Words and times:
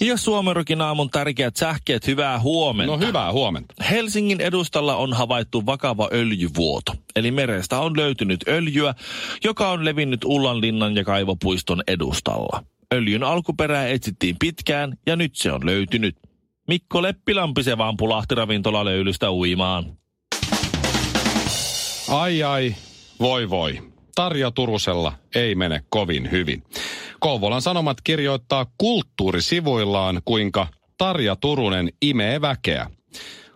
Ja 0.00 0.16
Suomerokin 0.16 0.80
aamun 0.80 1.10
tärkeät 1.10 1.56
sähkeet, 1.56 2.06
hyvää 2.06 2.40
huomenta. 2.40 2.92
No 2.92 3.06
hyvää 3.06 3.32
huomenta. 3.32 3.74
Helsingin 3.90 4.40
edustalla 4.40 4.96
on 4.96 5.12
havaittu 5.12 5.66
vakava 5.66 6.08
öljyvuoto. 6.12 6.94
Eli 7.16 7.30
merestä 7.30 7.80
on 7.80 7.96
löytynyt 7.96 8.44
öljyä, 8.48 8.94
joka 9.44 9.68
on 9.68 9.84
levinnyt 9.84 10.24
Ullanlinnan 10.24 10.96
ja 10.96 11.04
Kaivopuiston 11.04 11.82
edustalla. 11.86 12.64
Öljyn 12.94 13.22
alkuperää 13.22 13.88
etsittiin 13.88 14.36
pitkään 14.38 14.98
ja 15.06 15.16
nyt 15.16 15.36
se 15.36 15.52
on 15.52 15.66
löytynyt. 15.66 16.16
Mikko 16.68 17.02
Leppilampi 17.02 17.62
se 17.62 17.78
vaan 17.78 17.96
pulahti 17.96 18.34
ravintolalöylystä 18.34 19.30
uimaan. 19.30 19.84
Ai 22.08 22.42
ai, 22.42 22.74
voi 23.20 23.50
voi. 23.50 23.82
Tarja 24.14 24.50
Turusella 24.50 25.12
ei 25.34 25.54
mene 25.54 25.82
kovin 25.88 26.30
hyvin. 26.30 26.62
Kouvolan 27.20 27.62
Sanomat 27.62 27.96
kirjoittaa 28.04 28.66
kulttuurisivuillaan, 28.78 30.20
kuinka 30.24 30.66
Tarja 30.98 31.36
Turunen 31.36 31.88
imee 32.02 32.40
väkeä. 32.40 32.90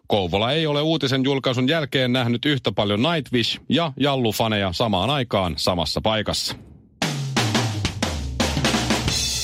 Kouvola 0.07 0.53
ei 0.53 0.67
ole 0.67 0.83
uutisen 0.83 1.25
julkaisun 1.25 1.69
jälkeen 1.69 2.13
nähnyt 2.13 2.45
yhtä 2.45 2.73
paljon 2.73 3.03
Nightwish 3.03 3.61
ja 3.69 3.93
Jallu-faneja 4.01 4.73
samaan 4.73 5.11
aikaan 5.11 5.55
samassa 5.57 6.01
paikassa. 6.01 6.57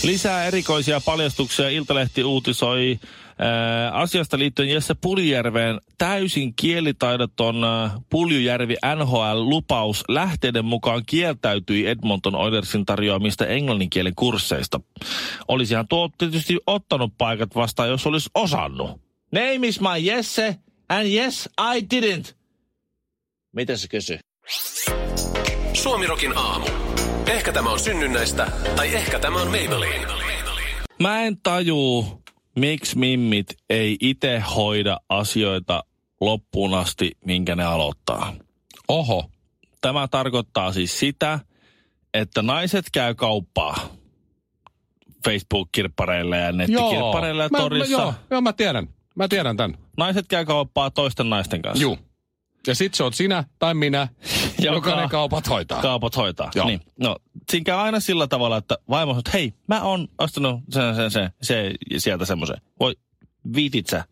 Lisää 0.02 0.44
erikoisia 0.44 1.00
paljastuksia 1.00 1.68
Iltalehti 1.68 2.24
uutisoi 2.24 3.00
ää, 3.38 3.90
asiasta 3.92 4.38
liittyen 4.38 4.68
Jesse 4.68 4.94
Puljärveen 4.94 5.80
täysin 5.98 6.54
kielitaidoton 6.54 7.64
ää, 7.64 8.00
Puljujärvi 8.10 8.74
NHL-lupaus 8.74 10.04
lähteiden 10.08 10.64
mukaan 10.64 11.02
kieltäytyi 11.06 11.86
Edmonton 11.86 12.34
Oilersin 12.34 12.86
tarjoamista 12.86 13.46
englanninkielen 13.46 14.14
kursseista. 14.16 14.80
Olisihan 15.48 15.88
tuo 15.88 16.10
tietysti 16.18 16.58
ottanut 16.66 17.12
paikat 17.18 17.54
vastaan, 17.54 17.88
jos 17.88 18.06
olisi 18.06 18.30
osannut. 18.34 18.90
Name 19.32 19.68
is 19.68 19.80
my 19.80 19.98
Jesse, 20.00 20.56
and 20.88 21.06
yes, 21.06 21.48
I 21.76 21.80
didn't. 21.80 22.34
Mitä 23.52 23.76
se 23.76 23.88
kysyy? 23.88 24.18
Suomirokin 25.72 26.36
aamu. 26.36 26.87
Ehkä 27.30 27.52
tämä 27.52 27.70
on 27.70 27.80
synnynnäistä, 27.80 28.50
tai 28.76 28.94
ehkä 28.94 29.18
tämä 29.18 29.42
on 29.42 29.48
Maybelline. 29.48 30.06
Mä 31.00 31.22
en 31.22 31.36
tajuu, 31.42 32.22
miksi 32.56 32.98
mimmit 32.98 33.46
ei 33.70 33.96
itse 34.00 34.42
hoida 34.56 35.00
asioita 35.08 35.84
loppuun 36.20 36.74
asti, 36.74 37.12
minkä 37.24 37.56
ne 37.56 37.64
aloittaa. 37.64 38.34
Oho, 38.88 39.30
Tämä 39.80 40.08
tarkoittaa 40.08 40.72
siis 40.72 40.98
sitä, 40.98 41.38
että 42.14 42.42
naiset 42.42 42.84
käy 42.92 43.14
kauppaa 43.14 43.96
Facebook-kirppareilla 45.24 46.36
ja 46.36 46.52
nettikirppareilla 46.52 47.42
ja 47.42 47.48
Mä- 47.52 47.58
torissa. 47.58 47.96
Mä, 47.96 48.02
joo, 48.02 48.14
joo, 48.30 48.40
mä 48.40 48.52
tiedän. 48.52 48.88
Mä 49.14 49.28
tiedän 49.28 49.56
tämän. 49.56 49.78
Naiset 49.96 50.28
käy 50.28 50.44
kauppaa 50.44 50.90
toisten 50.90 51.30
naisten 51.30 51.62
kanssa. 51.62 51.82
Juu. 51.82 51.98
Ja 52.66 52.74
sit 52.74 52.94
se 52.94 53.04
on 53.04 53.12
sinä 53.12 53.44
tai 53.58 53.74
minä, 53.74 54.08
joka, 54.58 54.96
ne 55.00 55.08
kaupat 55.08 55.48
hoitaa. 55.48 55.82
Kaupat 55.82 56.16
hoitaa. 56.16 56.50
Joo. 56.54 56.66
Niin. 56.66 56.80
No, 57.00 57.16
siinä 57.50 57.64
käy 57.64 57.76
aina 57.76 58.00
sillä 58.00 58.26
tavalla, 58.26 58.56
että 58.56 58.78
vaimo 58.90 59.12
sanoo, 59.12 59.18
että 59.18 59.30
hei, 59.34 59.54
mä 59.66 59.82
oon 59.82 60.08
ostanut 60.18 60.60
sen, 60.70 60.94
sen, 60.94 61.10
sen, 61.10 61.30
se, 61.42 61.70
sieltä 61.98 62.24
semmoisen. 62.24 62.56
Voi, 62.80 62.96
viitit 63.54 63.86
sä? 63.86 64.04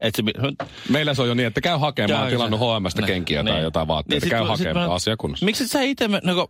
Et 0.00 0.14
se, 0.14 0.22
Meillä 0.88 1.14
se 1.14 1.22
on 1.22 1.28
jo 1.28 1.34
niin, 1.34 1.46
että 1.46 1.60
käy 1.60 1.78
hakemaan, 1.78 2.20
Käy 2.22 2.30
tilannut. 2.30 2.60
HMstä 2.60 3.00
Niin, 3.00 3.06
kenkiä 3.06 3.44
tai 3.44 3.52
niin. 3.52 3.62
jotain 3.62 3.88
vaatteita. 3.88 4.26
Niin, 4.26 4.30
käy 4.30 4.44
hakemaan 4.44 4.88
mä- 4.88 4.94
asia 4.94 5.16
kunnossa. 5.16 5.44
Miksi 5.46 5.68
sä 5.68 5.82
itse, 5.82 6.08
me, 6.08 6.20
no, 6.24 6.48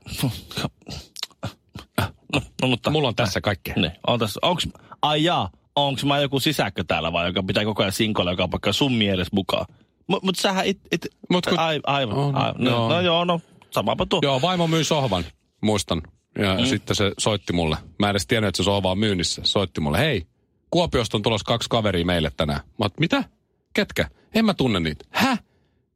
no, 2.62 2.68
mutta, 2.68 2.90
Mulla 2.90 3.08
on 3.08 3.14
tässä 3.14 3.40
kaikkea. 3.40 3.74
Niin, 3.76 3.92
on 4.06 4.18
tässä, 4.18 4.40
onks, 4.42 4.68
ai 5.02 5.24
jaa, 5.24 5.50
onks 5.76 6.04
mä 6.04 6.18
joku 6.20 6.40
sisäkkö 6.40 6.84
täällä 6.86 7.12
vai, 7.12 7.26
joka 7.26 7.42
pitää 7.42 7.64
koko 7.64 7.82
ajan 7.82 7.92
sinkoilla 7.92 8.30
joka 8.30 8.48
paikka 8.48 8.72
sun 8.72 8.92
mielessä 8.92 9.30
mukaan? 9.34 9.66
Mut, 10.12 10.22
mut 10.22 10.36
sähän 10.36 10.66
it, 10.66 10.78
it, 10.92 11.06
Mut 11.30 11.46
kun- 11.46 11.58
ai, 11.58 11.80
aivan, 11.86 12.16
On, 12.16 12.36
aivan 12.36 12.64
no, 12.64 12.70
joo. 12.70 12.88
no 12.88 13.00
joo, 13.00 13.24
no, 13.24 13.40
samapa 13.70 14.06
tuo. 14.06 14.20
Joo, 14.22 14.42
vaimo 14.42 14.66
myy 14.66 14.84
sohvan, 14.84 15.24
muistan. 15.60 16.02
Ja 16.38 16.56
mm. 16.58 16.66
sitten 16.66 16.96
se 16.96 17.12
soitti 17.18 17.52
mulle. 17.52 17.76
Mä 17.98 18.06
en 18.06 18.10
edes 18.10 18.26
tiennyt, 18.26 18.48
että 18.48 18.56
se 18.56 18.64
sohva 18.64 18.90
on 18.90 18.98
myynnissä. 18.98 19.42
Soitti 19.44 19.80
mulle, 19.80 19.98
hei, 19.98 20.26
Kuopiosta 20.70 21.16
on 21.16 21.22
tulossa 21.22 21.44
kaksi 21.44 21.68
kaveria 21.68 22.04
meille 22.04 22.32
tänään. 22.36 22.60
Mä 22.60 22.84
oot, 22.84 23.00
mitä? 23.00 23.24
Ketkä? 23.74 24.08
En 24.34 24.44
mä 24.44 24.54
tunne 24.54 24.80
niitä. 24.80 25.04
Hä? 25.10 25.38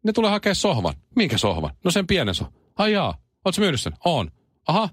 Ne 0.03 0.12
tulee 0.12 0.31
hakea 0.31 0.55
sohvan. 0.55 0.94
Minkä 1.16 1.38
sohvan? 1.38 1.71
No 1.84 1.91
sen 1.91 2.06
pienen 2.06 2.34
sohvan. 2.34 2.55
Ai 2.76 2.93
jaa, 2.93 3.15
oot 3.44 3.55
sä 3.55 3.60
myynyt 3.60 3.81
sen? 3.81 3.93
On. 4.05 4.31
Aha, 4.69 4.88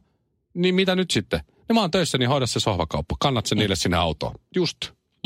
niin 0.53 0.75
mitä 0.75 0.95
nyt 0.95 1.11
sitten? 1.11 1.39
No 1.69 1.73
mä 1.73 1.81
oon 1.81 1.91
töissä, 1.91 2.17
niin 2.17 2.29
hoida 2.29 2.45
se 2.45 2.59
sohvakauppa. 2.59 3.15
Kannat 3.19 3.45
se 3.45 3.55
niille 3.55 3.75
sinne 3.75 3.97
autoon. 3.97 4.35
Just. 4.55 4.77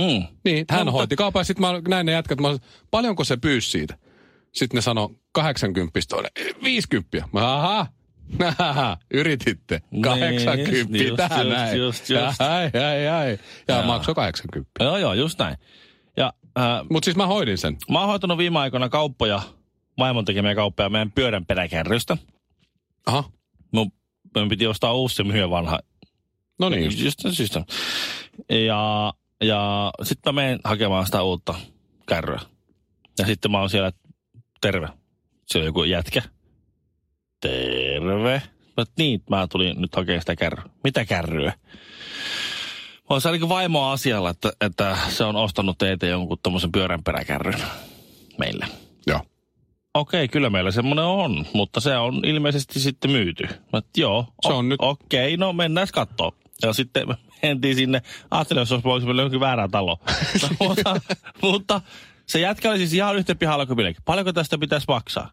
Mm. 0.02 0.28
Niin, 0.46 0.66
hän 0.70 0.80
No, 0.80 0.84
mutta- 0.86 0.98
hoiti 0.98 1.16
kaupan 1.16 1.40
ja 1.40 1.44
sitten 1.44 1.62
mä 1.62 1.82
näin 1.88 2.06
ne 2.06 2.12
jätkät, 2.12 2.40
mä 2.40 2.48
sanoin, 2.48 2.62
paljonko 2.92 3.24
se 3.24 3.38
pyysi 3.38 3.70
siitä? 3.70 3.98
Sitten 4.54 4.78
ne 4.78 4.82
sanoi 4.82 5.10
80 5.32 6.00
toinen, 6.10 6.32
50. 6.64 7.24
Mä 7.34 7.56
aha, 7.56 7.88
Haha, 8.58 8.98
yrititte. 9.14 9.82
Niin, 9.92 10.02
80 10.02 10.98
just, 11.04 11.16
tähän 11.18 11.46
just, 11.48 11.58
näin. 11.58 11.78
just, 11.78 12.10
just. 12.10 12.42
Ai, 12.42 12.72
ai, 12.84 13.08
ai. 13.08 13.40
Ja 13.68 13.76
Jaa. 13.76 13.86
maksoi 13.86 14.16
80. 14.16 14.70
Joo, 14.80 14.98
joo, 14.98 15.14
just 15.14 15.40
näin. 15.40 15.58
Ja 16.18 16.34
äh, 16.60 16.64
Mutta 16.90 17.06
siis 17.06 17.18
mä 17.18 17.28
hoidin 17.28 17.58
sen. 17.58 17.78
mä 17.90 18.00
oon 18.00 18.08
hoitanut 18.08 18.38
viime 18.38 18.60
aikoina 18.60 18.90
kauppoja, 18.90 19.42
vaimon 19.98 20.26
tekemiä 20.26 20.56
kauppoja 20.56 20.90
meidän 20.90 21.12
pyörän 21.12 21.46
peräkärrystä. 21.46 22.18
Aha, 23.06 23.24
Mun, 23.72 23.92
mun 24.36 24.50
piti 24.50 24.68
ostaa 24.68 24.94
uusi 24.94 25.16
se 25.16 25.24
myö 25.24 25.50
vanha. 25.50 25.80
no 26.60 26.70
niin 26.70 26.84
just. 26.84 27.00
Just, 27.00 27.24
just, 27.24 27.40
just. 27.40 27.56
Ja, 28.66 29.14
ja 29.42 29.92
sitten 30.04 30.36
mä 30.36 30.42
menen 30.42 30.60
hakemaan 30.64 31.06
sitä 31.06 31.24
uutta 31.24 31.56
kärryä. 32.06 32.40
Ja 33.20 33.26
sitten 33.26 33.52
mä 33.52 33.60
oon 33.60 33.70
siellä, 33.70 33.92
terve. 34.62 34.90
Se 35.46 35.60
on 35.60 35.66
joku 35.66 35.84
jätkä. 35.84 36.22
Terve. 37.42 38.42
Mä, 38.78 38.82
oon, 38.82 38.86
niin, 38.98 39.24
mä 39.30 39.48
tulin 39.48 39.82
nyt 39.82 39.96
hakemaan 39.96 40.22
sitä 40.22 40.36
kärryä. 40.36 40.64
Mitä 40.84 41.06
kärryä? 41.06 41.54
Mä 43.10 43.16
oon 43.16 43.22
niin 43.32 43.50
vaimoa 43.50 43.92
asialla, 43.92 44.30
että, 44.30 44.52
että 44.62 44.98
se 45.10 45.24
on 45.24 45.36
ostanut 45.36 45.78
teitä 45.78 46.06
jonkun 46.06 46.38
tommosen 46.44 46.72
pyörän 46.72 47.04
peräkärryn 47.04 47.62
meille. 48.38 48.68
Joo. 49.08 49.22
Okei, 49.94 50.28
kyllä 50.28 50.50
meillä 50.50 50.72
semmoinen 50.72 51.06
on, 51.06 51.46
mutta 51.54 51.80
se 51.80 51.98
on 51.98 52.22
ilmeisesti 52.26 52.80
sitten 52.80 53.12
myyty. 53.12 53.48
Mä, 53.74 53.82
joo, 53.98 54.26
Se 54.48 54.54
on 54.54 54.70
nyt- 54.70 54.82
Okei, 54.82 55.38
no 55.38 55.54
mennään 55.54 55.88
katsoa. 55.94 56.32
Ja 56.62 56.74
sitten 56.74 57.04
mentiin 57.44 57.76
sinne, 57.76 58.02
ajattelin, 58.32 58.62
jos 58.62 58.72
olisi 58.72 59.08
mennä 59.08 59.22
johonkin 59.22 59.40
väärään 59.40 59.72
taloon. 59.72 59.98
mutta, 60.60 61.02
mutta 61.42 61.82
se 62.26 62.40
jätkä 62.40 62.70
oli 62.70 62.78
siis 62.78 62.94
ihan 62.94 63.16
yhtä 63.16 63.36
pihalla 63.36 63.66
kuin 63.66 63.78
minäkin. 63.78 64.04
Paljonko 64.06 64.34
tästä 64.34 64.58
pitäisi 64.58 64.86
maksaa? 64.88 65.32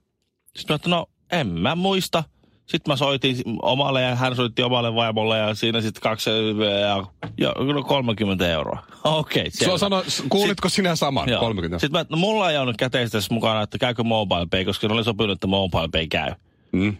Sitten 0.57 0.75
mä, 0.75 0.77
että 0.77 0.91
no 0.91 1.07
en 1.33 1.47
mä 1.47 1.75
muista. 1.75 2.25
Sitten 2.67 2.93
mä 2.93 2.97
soitin 2.97 3.37
omalle 3.63 4.03
ja 4.03 4.15
hän 4.15 4.37
soitti 4.37 4.63
omalle 4.63 4.95
vaimolle 4.95 5.39
ja 5.39 5.55
siinä 5.55 5.81
sitten 5.81 6.03
kaksi 6.03 6.31
ja, 6.31 7.07
ja 7.39 7.55
no 7.75 7.83
30 7.83 8.49
euroa. 8.49 8.83
Okei, 9.05 9.51
okay, 9.65 9.79
sano, 9.79 10.05
kuulitko 10.29 10.69
sinä 10.69 10.97
saman? 10.97 11.29
Joo. 11.29 11.41
30. 11.41 11.79
Sitten 11.79 12.01
mä, 12.01 12.07
no 12.09 12.17
mulla 12.17 12.51
ei 12.51 12.59
ollut 12.59 12.77
käteistä 12.77 13.19
mukana, 13.31 13.63
että 13.63 13.79
käykö 13.79 14.03
mobile 14.03 14.47
pay, 14.51 14.65
koska 14.65 14.89
ne 14.89 14.95
oli 14.95 15.05
sopinut, 15.05 15.35
että 15.35 15.47
mobile 15.47 15.89
pay 15.93 16.07
käy. 16.07 16.33
Mm. 16.73 16.97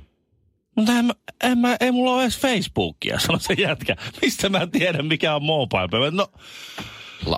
Mutta 0.75 0.93
en, 0.93 1.11
en 1.43 1.59
mä, 1.59 1.77
ei 1.81 1.93
mulla 1.93 2.13
ole 2.13 2.23
edes 2.23 2.39
Facebookia, 2.39 3.19
sanoi 3.19 3.41
se 3.41 3.55
jätkä. 3.55 3.97
Mistä 4.23 4.49
mä 4.49 4.67
tiedän, 4.67 5.07
mikä 5.07 5.35
on 5.35 5.43
mobile 5.43 5.89
pay? 5.89 6.11
No, 6.11 6.29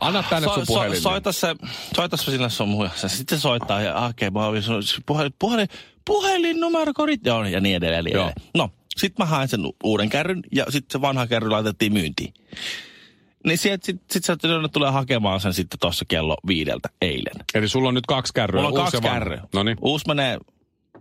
Anna 0.00 0.23
tänne 0.23 0.49
sun 0.55 0.65
puhelin. 0.67 1.00
soita 1.00 1.33
se, 1.33 1.56
soita 1.97 2.17
se 2.17 2.31
sinne 2.31 2.50
sun 2.50 2.69
muun. 2.69 2.91
Sitten 3.06 3.38
se 3.38 3.43
soittaa 3.43 3.81
ja 3.81 3.97
okei, 3.97 4.29
okay, 4.29 4.31
mä 4.31 4.47
olin 4.47 4.62
sanonut, 4.62 4.85
puhelin, 5.06 5.33
puhelin, 5.38 5.69
puhelinnumerokodit, 6.06 7.27
joo, 7.27 7.44
ja 7.44 7.61
niin 7.61 7.77
edelleen. 7.77 8.05
Niin 8.05 8.17
edelleen. 8.17 8.35
No, 8.55 8.71
sitten 8.97 9.27
mä 9.27 9.31
hain 9.31 9.49
sen 9.49 9.61
uuden 9.85 10.09
kärryn 10.09 10.43
ja 10.53 10.65
sitten 10.69 10.93
se 10.93 11.00
vanha 11.00 11.27
kärry 11.27 11.50
laitettiin 11.50 11.93
myyntiin. 11.93 12.35
Niin 13.47 13.59
sieltä 13.59 13.87
sit, 13.87 14.03
sit 14.11 14.25
sä 14.25 14.37
tulee 14.73 14.91
hakemaan 14.91 15.41
sen 15.41 15.55
sitten 15.55 15.79
tuossa 15.79 16.05
kello 16.09 16.37
viideltä 16.47 16.88
eilen. 17.03 17.44
Eli 17.55 17.69
sulla 17.69 17.88
on 17.88 17.94
nyt 17.94 18.06
kaksi 18.06 18.35
kärryä. 18.35 18.62
Mulla 18.62 18.79
on 18.79 18.85
kaksi 18.85 18.97
ja 18.97 19.00
kärryä. 19.00 19.43
No 19.55 19.62
niin. 19.62 19.77
Uusi 19.81 20.06
menee 20.06 20.38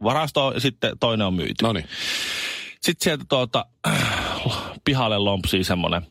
varastoon 0.04 0.54
ja 0.54 0.60
sitten 0.60 1.00
toinen 1.00 1.28
on 1.28 1.34
myyty. 1.34 1.54
No 1.62 1.74
niin. 1.74 1.86
Sitten 2.82 3.04
sieltä 3.04 3.26
tuota, 3.30 3.66
pihalle 4.86 5.18
lompsii 5.18 5.64
semmonen. 5.64 6.08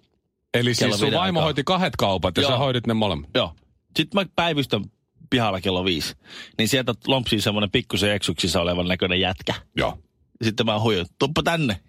Eli 0.54 0.74
siis 0.74 0.98
sun 0.98 1.12
vaimo 1.12 1.38
aikaa. 1.38 1.44
hoiti 1.44 1.64
kahdet 1.64 1.96
kaupat 1.96 2.36
ja 2.36 2.42
Joo. 2.42 2.50
sä 2.50 2.56
hoidit 2.58 2.86
ne 2.86 2.94
molemmat. 2.94 3.30
Joo. 3.34 3.54
Sitten 3.96 4.20
mä 4.20 4.26
päivystän 4.36 4.84
pihalla 5.30 5.60
kello 5.60 5.84
viisi. 5.84 6.14
Niin 6.58 6.68
sieltä 6.68 6.94
lompsii 7.06 7.40
semmoinen 7.40 7.70
pikkusen 7.70 8.12
eksuksissa 8.12 8.60
olevan 8.60 8.88
näköinen 8.88 9.20
jätkä. 9.20 9.54
Joo. 9.76 9.98
Sitten 10.42 10.66
mä 10.66 10.80
huijan, 10.80 11.06
tuppa 11.18 11.42
tänne. 11.42 11.80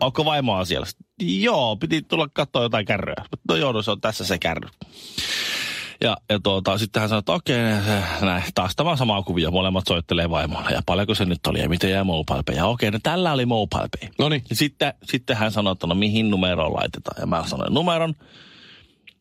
Onko 0.00 0.24
vaimoa 0.24 0.64
siellä? 0.64 0.86
Joo, 1.20 1.76
piti 1.76 2.02
tulla 2.02 2.28
katsoa 2.32 2.62
jotain 2.62 2.86
kärryä. 2.86 3.24
No 3.48 3.56
joo, 3.56 3.72
no 3.72 3.82
se 3.82 3.90
on 3.90 4.00
tässä 4.00 4.24
se 4.24 4.38
kärry. 4.38 4.68
Ja, 6.02 6.16
ja 6.28 6.40
tuota, 6.42 6.78
sitten 6.78 7.00
hän 7.00 7.08
sanoi, 7.08 7.18
että 7.18 7.32
okei, 7.32 7.58
näin, 8.20 8.42
taas 8.54 8.76
tämä 8.76 8.96
sama 8.96 9.22
kuvia, 9.22 9.50
molemmat 9.50 9.84
soittelee 9.88 10.30
vaimolle. 10.30 10.70
Ja 10.70 10.82
paljonko 10.86 11.14
se 11.14 11.24
nyt 11.24 11.46
oli 11.46 11.60
ja 11.60 11.68
miten 11.68 11.90
jää 11.90 12.04
mobile 12.04 12.42
pay? 12.46 12.56
Ja 12.56 12.66
okei, 12.66 12.90
no 12.90 12.98
tällä 13.02 13.32
oli 13.32 13.46
mobile 13.46 13.88
pay. 14.00 14.08
No 14.18 14.28
niin. 14.28 14.44
Ja 14.50 14.56
sitten, 14.56 14.94
sitten 15.04 15.36
hän 15.36 15.52
sanoi, 15.52 15.72
että 15.72 15.86
no 15.86 15.94
mihin 15.94 16.30
numeroon 16.30 16.74
laitetaan. 16.74 17.20
Ja 17.20 17.26
mä 17.26 17.44
sanoin 17.46 17.74
numeron. 17.74 18.14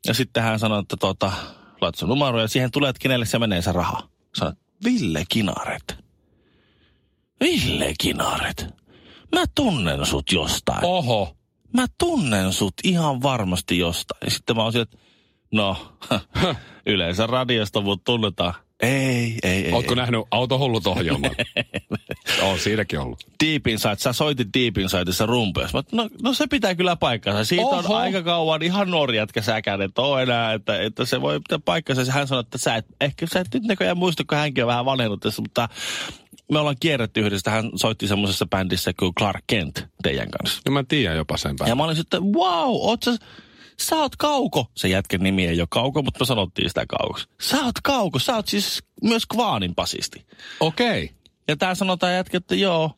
Ja 0.07 0.13
sitten 0.13 0.43
hän 0.43 0.59
sanoi, 0.59 0.79
että 0.79 0.97
tuota, 0.99 1.31
laita 1.81 1.99
se 1.99 2.05
numero 2.05 2.41
ja 2.41 2.47
siihen 2.47 2.71
tulee, 2.71 2.89
että 2.89 2.99
kenelle 2.99 3.25
se 3.25 3.39
menee 3.39 3.61
se 3.61 3.71
raha. 3.71 4.09
Sanoin, 4.35 4.57
Ville 4.83 5.23
Kinaret. 5.29 5.97
Ville 7.39 7.93
Kinaret. 7.99 8.65
Mä 9.35 9.43
tunnen 9.55 10.05
sut 10.05 10.31
jostain. 10.31 10.85
Oho. 10.85 11.35
Mä 11.73 11.85
tunnen 11.97 12.53
sut 12.53 12.73
ihan 12.83 13.21
varmasti 13.21 13.77
jostain. 13.77 14.19
Ja 14.25 14.31
sitten 14.31 14.55
mä 14.55 14.63
oon 14.63 14.77
että 14.77 14.97
no, 15.51 15.95
yleensä 16.85 17.27
radiosta 17.27 17.81
mut 17.81 18.03
tunnetaan. 18.03 18.53
Ei, 18.81 19.39
ei, 19.43 19.65
ei. 19.65 19.73
Ootko 19.73 19.91
ei. 19.91 19.95
nähnyt 19.95 20.21
autohullut 20.31 20.87
ohjelman? 20.87 21.31
on 22.49 22.59
siinäkin 22.59 22.99
ollut. 22.99 23.19
Deep 23.43 23.67
Inside, 23.67 23.95
sä 23.97 24.13
soitit 24.13 24.47
Deep 24.53 24.77
Insideissa 24.77 25.25
oon, 25.25 25.83
no, 25.91 26.09
no, 26.21 26.33
se 26.33 26.47
pitää 26.47 26.75
kyllä 26.75 26.95
paikkansa. 26.95 27.45
Siitä 27.45 27.65
Oho. 27.65 27.93
On 27.93 28.01
aika 28.01 28.21
kauan 28.21 28.63
ihan 28.63 28.91
nuori 28.91 29.17
jätkä 29.17 29.41
säkään, 29.41 29.81
että 29.81 30.01
oo 30.01 30.19
enää, 30.19 30.53
että, 30.53 30.81
että 30.81 31.05
se 31.05 31.21
voi 31.21 31.39
pitää 31.39 31.59
paikkansa. 31.65 32.11
Hän 32.11 32.27
sanoi, 32.27 32.39
että 32.39 32.57
sä 32.57 32.75
et, 32.75 32.85
ehkä 33.01 33.25
sä 33.33 33.39
et 33.39 33.47
nyt 33.53 33.63
näköjään 33.63 33.97
muista, 33.97 34.23
kun 34.29 34.37
hänkin 34.37 34.63
on 34.63 34.67
vähän 34.67 34.85
vanhennut 34.85 35.19
tässä, 35.19 35.41
mutta 35.41 35.69
me 36.51 36.59
ollaan 36.59 36.75
kierretty 36.79 37.19
yhdessä. 37.19 37.51
Hän 37.51 37.71
soitti 37.75 38.07
semmoisessa 38.07 38.45
bändissä 38.45 38.91
kuin 38.99 39.15
Clark 39.15 39.43
Kent 39.47 39.87
teidän 40.03 40.31
kanssa. 40.31 40.61
Ja 40.65 40.71
mä 40.71 40.83
tiedän 40.87 41.17
jopa 41.17 41.37
sen 41.37 41.55
päin. 41.55 41.69
Ja 41.69 41.75
mä 41.75 41.83
olin 41.83 41.95
sitten, 41.95 42.23
wow, 42.23 42.69
oot 42.69 43.03
sä, 43.03 43.11
sä 43.81 43.95
oot 43.95 44.15
Kauko. 44.15 44.65
Se 44.77 44.87
jätkän 44.87 45.21
nimi 45.21 45.47
ei 45.47 45.61
ole 45.61 45.67
Kauko, 45.69 46.01
mutta 46.01 46.19
me 46.19 46.25
sanottiin 46.25 46.69
sitä 46.69 46.85
Kaukoksi. 46.85 47.27
Sä 47.41 47.65
oot 47.65 47.81
Kauko, 47.83 48.19
sä 48.19 48.35
oot 48.35 48.47
siis 48.47 48.83
myös 49.03 49.25
Kvaanin 49.25 49.75
basisti. 49.75 50.25
Okei. 50.59 51.03
Okay. 51.03 51.15
Ja 51.47 51.57
tää 51.57 51.75
sanotaan 51.75 52.13
jätkä, 52.13 52.37
että 52.37 52.55
joo, 52.55 52.91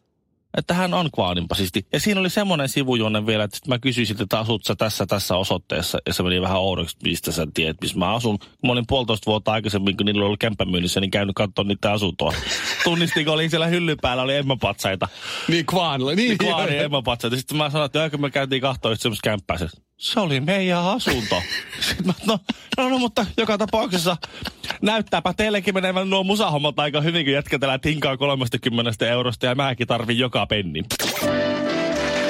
että 0.57 0.73
hän 0.73 0.93
on 0.93 1.09
Kvaanin 1.15 1.47
basisti. 1.47 1.87
Ja 1.93 1.99
siinä 1.99 2.19
oli 2.19 2.29
semmoinen 2.29 2.69
sivujuonne 2.69 3.25
vielä, 3.25 3.43
että 3.43 3.57
mä 3.67 3.79
kysyisin, 3.79 4.21
että 4.21 4.39
asut 4.39 4.63
sä 4.63 4.75
tässä, 4.75 5.05
tässä 5.05 5.35
osoitteessa. 5.35 5.97
Ja 6.07 6.13
se 6.13 6.23
meni 6.23 6.41
vähän 6.41 6.59
oudoksi, 6.59 6.97
mistä 7.03 7.31
sä 7.31 7.47
tiedät, 7.53 7.77
missä 7.81 7.97
mä 7.97 8.15
asun. 8.15 8.39
Kun 8.39 8.49
mä 8.63 8.71
olin 8.71 8.87
puolitoista 8.87 9.31
vuotta 9.31 9.51
aikaisemmin, 9.51 9.97
kun 9.97 10.05
niillä 10.05 10.25
oli 10.25 10.37
kämppämyynnissä, 10.37 10.99
niin 10.99 11.11
käynyt 11.11 11.35
katsomaan 11.35 11.67
niitä 11.67 11.91
asuntoa. 11.91 12.33
Tunnistin, 12.83 13.25
kun 13.25 13.33
oli 13.33 13.49
siellä 13.49 13.67
hyllyn 13.67 13.97
päällä, 14.01 14.23
oli 14.23 14.35
emmapatsaita. 14.35 15.07
Niin 15.47 15.65
Kvaanilla. 15.65 16.15
Niin, 16.15 16.37
Kvaanin 16.37 16.79
emmapatsaita. 16.79 17.37
Sitten 17.37 17.57
mä 17.57 17.69
sanoin, 17.69 17.85
että 17.85 18.09
kun 18.09 18.21
me 18.21 18.29
käytiin 18.29 18.61
kahtoa 18.61 18.95
semmoista 18.95 19.29
kämppää, 19.29 19.57
se, 19.57 19.67
se 19.97 20.19
oli 20.19 20.39
meidän 20.39 20.85
asunto. 20.85 21.41
Sitten 21.87 22.07
mä, 22.07 22.13
no, 22.25 22.39
no, 22.77 22.89
no, 22.89 22.97
mutta 22.97 23.25
joka 23.37 23.57
tapauksessa 23.57 24.17
näyttääpä 24.81 25.33
teillekin 25.33 25.73
menevän 25.73 26.09
nuo 26.09 26.23
musahommat 26.23 26.79
aika 26.79 27.01
hyvin, 27.01 27.25
kun 27.25 27.33
jätkätellään 27.33 27.81
tinkaa 27.81 28.17
30 28.17 29.07
eurosta 29.07 29.45
ja 29.45 29.55
mäkin 29.55 29.87
tarvin 29.87 30.19
joka 30.19 30.45
pennin. 30.45 30.85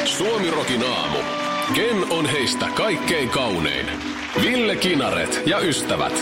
Suomi 0.06 0.52
Rokin 0.52 0.84
aamu. 0.84 1.18
Ken 1.74 2.12
on 2.12 2.26
heistä 2.26 2.68
kaikkein 2.76 3.30
kaunein? 3.30 3.86
Ville 4.42 4.76
Kinaret 4.76 5.42
ja 5.46 5.60
ystävät. 5.60 6.14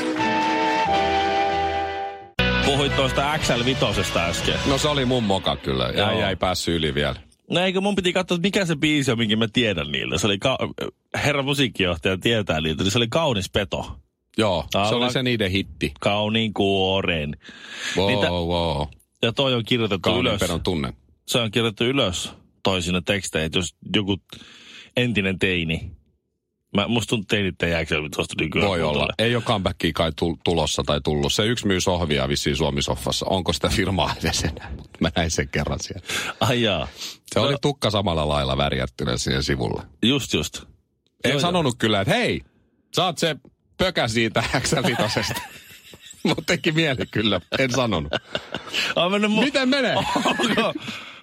Puhuit 2.65 2.95
tuosta 2.95 3.37
XL5 3.37 4.19
äsken. 4.19 4.55
No 4.69 4.77
se 4.77 4.87
oli 4.87 5.05
mun 5.05 5.23
moka 5.23 5.55
kyllä. 5.55 5.85
Ja 5.85 6.11
Joo. 6.11 6.27
ei 6.27 6.35
päässyt 6.35 6.75
yli 6.75 6.93
vielä. 6.93 7.30
No 7.51 7.59
eikö 7.59 7.81
mun 7.81 7.95
piti 7.95 8.13
katsoa, 8.13 8.37
mikä 8.37 8.65
se 8.65 8.75
biisi 8.75 9.11
on, 9.11 9.17
minkä 9.17 9.35
mä 9.35 9.47
tiedän 9.53 9.91
niiltä. 9.91 10.17
Se 10.17 10.27
oli, 10.27 10.37
ka- 10.39 10.57
herra 11.23 11.43
musiikkijohtaja 11.43 12.17
tietää 12.17 12.61
niiltä, 12.61 12.83
niin 12.83 12.91
se 12.91 12.97
oli 12.97 13.07
Kaunis 13.07 13.49
peto. 13.49 13.99
Joo, 14.37 14.65
se 14.71 14.77
Aivan. 14.77 14.93
oli 15.03 15.11
se 15.11 15.23
niiden 15.23 15.51
hitti. 15.51 15.91
Kauniin 15.99 16.53
kuoren. 16.53 17.37
Wow, 17.97 18.07
Niitä- 18.11 18.31
wow. 18.31 18.87
Ja 19.21 19.33
toi 19.33 19.53
on 19.53 19.63
kirjoitettu 19.65 20.01
Kauniin 20.09 20.25
ylös. 20.27 20.39
pedon 20.39 20.61
tunne. 20.61 20.93
Se 21.27 21.39
on 21.39 21.51
kirjoitettu 21.51 21.83
ylös 21.83 22.31
toisina 22.63 23.01
tekstejä, 23.01 23.49
jos 23.55 23.75
joku 23.95 24.17
entinen 24.97 25.39
teini. 25.39 25.91
Mä, 26.75 26.87
musta 26.87 27.09
tuntuu, 27.09 27.25
teinit 27.29 27.63
ei 27.63 27.85
tuosta 28.15 28.35
nykyään. 28.39 28.67
Voi 28.67 28.81
olla. 28.81 28.93
kuuntele. 28.93 29.27
Ei 29.27 29.35
ole 29.35 29.43
comebackia 29.43 29.91
kai 29.93 30.11
tul- 30.15 30.35
tulossa 30.43 30.83
tai 30.85 31.01
tullut. 31.03 31.33
Se 31.33 31.45
yksi 31.45 31.67
myy 31.67 31.81
sohvia 31.81 32.29
vissiin 32.29 32.55
Suomisoffassa. 32.55 33.25
Onko 33.29 33.53
sitä 33.53 33.69
firmaa 33.69 34.15
edes 34.23 34.43
enää? 34.43 34.71
Mä 34.99 35.09
näin 35.15 35.31
sen 35.31 35.49
kerran 35.49 35.79
siellä. 35.81 36.05
Ai 36.39 36.61
jaa. 36.61 36.87
Se 37.33 37.39
oli 37.39 37.55
tukka 37.61 37.89
samalla 37.89 38.27
lailla 38.27 38.57
värjättynä 38.57 39.17
siihen 39.17 39.43
sivulle. 39.43 39.83
Just 40.03 40.33
just. 40.33 40.63
En 41.23 41.31
Joo, 41.31 41.39
sanonut 41.39 41.75
kyllä, 41.77 42.01
että 42.01 42.13
hei, 42.13 42.41
sä 42.95 43.05
oot 43.05 43.17
se 43.17 43.35
pökä 43.77 44.07
siitä 44.07 44.43
XL5. 44.63 45.41
Mutta 46.23 46.43
teki 46.47 46.71
mieli 46.71 47.05
kyllä, 47.11 47.41
en 47.59 47.71
sanonut. 47.71 48.11
Miten 49.43 49.69
menee? 49.69 49.95
Onko? 50.25 50.73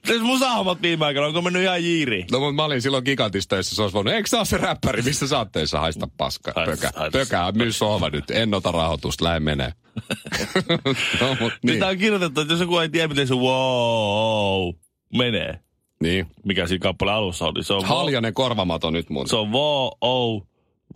Siis 0.06 0.22
musahommat 0.22 0.82
viime 0.82 1.06
aikoina, 1.06 1.26
onko 1.26 1.42
mennyt 1.42 1.62
ihan 1.62 1.84
jiiriin? 1.84 2.26
No 2.32 2.38
mutta 2.40 2.52
mä 2.52 2.64
olin 2.64 2.82
silloin 2.82 3.04
gigantissa 3.04 3.48
töissä, 3.48 3.76
se 3.76 3.82
olisi 3.82 3.94
voinut, 3.94 4.12
eikö 4.14 4.28
sä 4.28 4.36
ole 4.38 4.44
se 4.46 4.56
räppäri, 4.56 5.02
mistä 5.02 5.26
sä 5.26 5.38
oot 5.38 5.52
töissä, 5.52 5.80
haista 5.80 6.08
paska, 6.16 6.52
pökä, 6.52 6.90
haista. 6.96 7.18
pökä, 7.18 7.52
myy 7.54 7.72
sohva 7.72 8.10
nyt, 8.10 8.30
en 8.30 8.54
ota 8.54 8.72
rahoitusta, 8.72 9.24
lähde 9.24 9.40
menee. 9.40 9.72
no 11.20 11.28
mut 11.28 11.38
Niin. 11.40 11.52
niin, 11.62 11.80
Tää 11.80 11.88
on 11.88 11.98
kirjoitettu, 11.98 12.40
että 12.40 12.52
jos 12.52 12.60
joku 12.60 12.78
ei 12.78 12.88
tiedä, 12.88 13.08
miten 13.08 13.26
se 13.28 13.34
wow 13.34 14.74
menee, 15.16 15.58
niin. 16.02 16.26
mikä 16.44 16.66
siinä 16.66 16.82
kappaleen 16.82 17.16
alussa 17.16 17.46
on, 17.46 17.54
niin 17.54 17.64
se 17.64 17.74
on 17.74 17.82
vo, 17.82 17.86
Haljanen 17.86 18.34
korvamato 18.34 18.90
nyt 18.90 19.10
muuten. 19.10 19.30
se 19.30 19.36
on 19.36 19.52
vo, 19.52 19.86
o, 20.04 20.46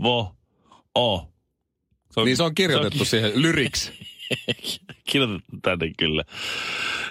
vo, 0.03 0.35
o. 0.95 1.29
Se 2.11 2.21
on, 2.21 2.27
Niin 2.27 2.37
se 2.37 2.43
on 2.43 2.55
kirjoitettu 2.55 3.05
siihen 3.05 3.33
lyriksi. 3.35 3.93
kirjoitettu 5.11 5.57
tänne 5.63 5.93
kyllä. 5.99 6.25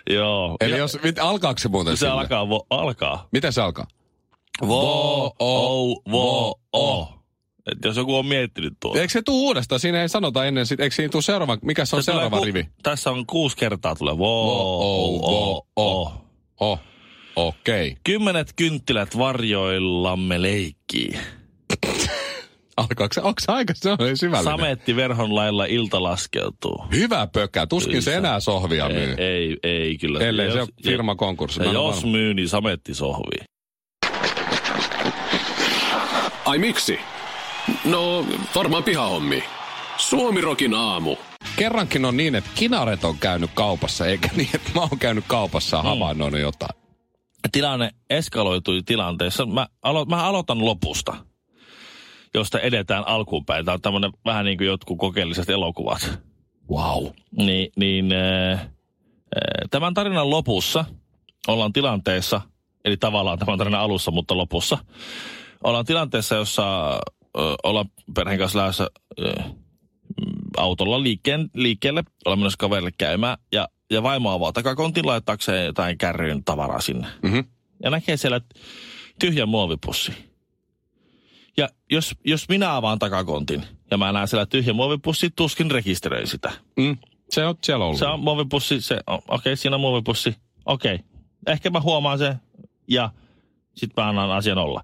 Joo. 0.09 0.57
Eli 0.61 0.71
Ja 0.71 0.77
jos, 0.77 0.97
mit, 1.03 1.19
alkaako 1.19 1.59
se 1.59 1.69
muuten 1.69 1.97
se 1.97 1.99
sille? 1.99 2.11
alkaa, 2.11 2.49
vo, 2.49 2.65
alkaa. 2.69 3.27
Miten 3.31 3.53
se 3.53 3.61
alkaa? 3.61 3.87
Vo, 4.67 5.25
o, 5.39 5.87
vo, 6.11 6.59
o. 6.73 7.09
Et 7.71 7.77
jos 7.85 7.97
joku 7.97 8.15
on 8.15 8.25
miettinyt 8.25 8.73
tuota. 8.79 8.99
Eikö 9.01 9.11
se 9.11 9.21
tuu 9.21 9.45
uudestaan? 9.45 9.79
Siinä 9.79 10.01
ei 10.01 10.09
sanota 10.09 10.45
ennen, 10.45 10.65
sit, 10.65 10.79
eikö 10.79 10.95
siinä 10.95 11.09
tuu 11.09 11.21
seuraava, 11.21 11.57
mikä 11.61 11.85
se 11.85 11.95
on 11.95 12.03
Se 12.03 12.11
tulee 12.11 12.21
seuraava 12.23 12.37
ku- 12.37 12.45
rivi? 12.45 12.69
Tässä 12.83 13.11
on 13.11 13.25
kuusi 13.25 13.57
kertaa 13.57 13.95
tulee 13.95 14.17
vo, 14.17 14.45
Vo, 14.45 14.79
o, 14.79 15.57
o, 15.57 15.65
o, 15.75 16.11
o. 16.59 16.71
o. 16.71 16.79
Okei. 17.35 17.87
Okay. 17.87 18.01
Kymmenet 18.03 18.53
kynttilät 18.55 19.17
varjoillamme 19.17 20.41
leikkii. 20.41 21.19
Alkaako 22.89 23.13
se, 23.13 23.21
onko 23.21 23.39
se 23.39 23.51
aika 23.51 23.73
se 23.75 23.91
on 23.91 23.97
syvällinen? 24.15 24.57
Sametti 24.57 24.95
verhon 24.95 25.35
lailla 25.35 25.65
ilta 25.65 26.03
laskeutuu. 26.03 26.85
Hyvä 26.91 27.27
pökä, 27.27 27.67
tuskin 27.67 28.01
se 28.01 28.15
enää 28.15 28.39
sohvia 28.39 28.89
myy. 28.89 29.15
Ei, 29.17 29.57
ei, 29.63 29.81
ei 29.81 29.97
kyllä. 29.97 30.19
Ellei 30.19 30.51
se 30.51 30.57
jos- 30.57 30.69
ole 30.69 30.83
firma 30.91 31.15
konkurssi. 31.15 31.63
Jos 31.73 31.95
varma. 31.95 32.11
myy, 32.11 32.33
niin 32.33 32.49
sametti 32.49 32.93
sohvii. 32.93 33.45
Ai 36.45 36.57
miksi? 36.57 36.99
No, 37.85 38.25
varmaan 38.55 38.83
pihahommi. 38.83 39.43
Suomi 39.97 40.41
Rokin 40.41 40.73
aamu. 40.73 41.15
Kerrankin 41.55 42.05
on 42.05 42.17
niin, 42.17 42.35
että 42.35 42.49
kinaret 42.55 43.03
on 43.03 43.17
käynyt 43.17 43.49
kaupassa, 43.53 44.05
eikä 44.05 44.29
niin, 44.35 44.49
että 44.53 44.69
mä 44.75 44.81
oon 44.81 44.99
käynyt 44.99 45.23
kaupassa 45.27 45.77
ja 45.77 45.83
havainnoinut 45.83 46.39
jotain. 46.41 46.81
Tilanne 47.51 47.91
eskaloitui 48.09 48.81
tilanteessa. 48.85 49.45
Mä, 49.45 49.67
alo, 49.83 50.05
mä 50.05 50.23
aloitan 50.23 50.65
lopusta, 50.65 51.15
josta 52.33 52.59
edetään 52.59 53.07
alkuun 53.07 53.45
päin. 53.45 53.65
Tämä 53.65 53.73
on 53.75 53.81
tämmöinen 53.81 54.11
vähän 54.25 54.45
niin 54.45 54.57
kuin 54.57 54.67
jotkut 54.67 54.97
kokeelliset 54.97 55.49
elokuvat. 55.49 56.19
Wow. 56.71 57.05
Niin, 57.37 57.71
niin 57.75 58.11
äh, 58.11 58.51
äh, 58.51 58.67
tämän 59.71 59.93
tarinan 59.93 60.29
lopussa 60.29 60.85
ollaan 61.47 61.73
tilanteessa, 61.73 62.41
eli 62.85 62.97
tavallaan 62.97 63.39
tämän 63.39 63.57
tarinan 63.57 63.81
alussa, 63.81 64.11
mutta 64.11 64.37
lopussa, 64.37 64.77
ollaan 65.63 65.85
tilanteessa, 65.85 66.35
jossa 66.35 66.93
äh, 66.93 67.43
ollaan 67.63 67.89
perheen 68.15 68.39
kanssa 68.39 68.59
lähdössä 68.59 68.87
äh, 69.25 69.45
autolla 70.57 71.03
liikkeen, 71.03 71.49
liikkeelle, 71.53 72.03
ollaan 72.25 72.39
menossa 72.39 72.57
kaverille 72.57 72.91
käymään, 72.97 73.37
ja, 73.51 73.67
ja 73.91 74.03
vaimo 74.03 74.31
avaa 74.31 74.51
takakontin 74.51 75.07
laittaakseen 75.07 75.65
jotain 75.65 75.97
kärryyn 75.97 76.43
tavaraa 76.43 76.81
sinne. 76.81 77.07
Mhm. 77.23 77.39
Ja 77.83 77.89
näkee 77.89 78.17
siellä 78.17 78.41
tyhjän 79.19 79.49
muovipussi. 79.49 80.30
Ja 81.57 81.69
jos, 81.91 82.15
jos 82.25 82.49
minä 82.49 82.75
avaan 82.75 82.99
takakontin 82.99 83.63
ja 83.91 83.97
mä 83.97 84.11
näen 84.11 84.27
siellä 84.27 84.45
tyhjän 84.45 84.75
muovipussi, 84.75 85.29
tuskin 85.35 85.71
rekisteröin 85.71 86.27
sitä. 86.27 86.51
Mm. 86.77 86.97
Se 87.29 87.45
on 87.45 87.55
siellä 87.63 87.85
ollut. 87.85 87.99
Se 87.99 88.05
on 88.05 88.19
muovipussi, 88.19 88.81
se, 88.81 88.99
okei, 89.07 89.35
okay, 89.35 89.55
siinä 89.55 89.75
on 89.75 89.81
muovipussi, 89.81 90.35
okei. 90.65 90.95
Okay. 90.95 91.05
Ehkä 91.47 91.69
mä 91.69 91.81
huomaan 91.81 92.17
sen 92.17 92.35
ja 92.87 93.09
sitten 93.75 94.03
mä 94.03 94.09
annan 94.09 94.31
asian 94.31 94.57
olla. 94.57 94.83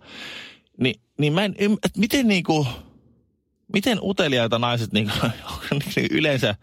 Ni, 0.78 0.94
niin 1.18 1.34
mä 1.34 1.46
en, 1.46 1.56
ym- 1.62 1.78
et 1.86 1.98
miten 1.98 2.28
niinku, 2.28 2.68
miten 3.74 4.00
uteliaita 4.02 4.60
naiset 4.60 4.94
niinku, 4.94 5.14
yleensä 6.12 6.56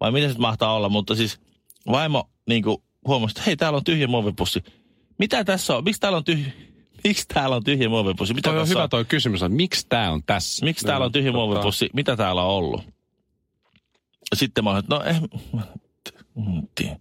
vai 0.00 0.12
mitä 0.12 0.32
se 0.32 0.38
mahtaa 0.38 0.74
olla, 0.74 0.88
mutta 0.88 1.14
siis 1.14 1.40
vaimo 1.86 2.30
niin 2.48 2.62
kuin 2.62 2.76
huomasi, 3.06 3.32
että 3.32 3.42
hei, 3.46 3.56
täällä 3.56 3.76
on 3.76 3.84
tyhjä 3.84 4.06
muovipussi. 4.06 4.62
Mitä 5.18 5.44
tässä 5.44 5.76
on? 5.76 5.84
Miksi 5.84 6.00
täällä 6.00 6.18
on 6.18 6.24
tyhjä, 6.24 6.52
miksi 7.04 7.28
täällä 7.28 7.56
on 7.56 7.64
tyhjä 7.64 7.88
muovipussi? 7.88 8.34
Mitä 8.34 8.50
Toi 8.50 8.60
on 8.60 8.68
hyvä 8.68 8.88
toi 8.88 9.04
kysymys, 9.04 9.42
että 9.42 9.56
miksi 9.56 9.86
tää 9.88 10.12
on 10.12 10.22
tässä? 10.26 10.64
Miksi 10.64 10.86
täällä 10.86 11.06
on 11.06 11.12
tyhjä 11.12 11.32
Tota, 11.32 11.38
muovipussi? 11.38 11.90
Mitä 11.92 12.16
täällä 12.16 12.42
on 12.42 12.50
ollut? 12.50 12.84
Sitten 14.34 14.64
mä 14.64 14.78
että 14.78 14.94
no 14.94 15.04
eh, 15.04 15.20
mm, 16.34 16.68
tie- 16.74 16.96